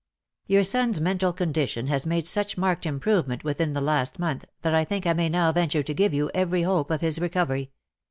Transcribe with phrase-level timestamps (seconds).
[0.47, 4.83] "Your son's mental condition has made such marked improvement within the last month that I
[4.83, 7.69] think I may now venture to give you every hope of his recovery.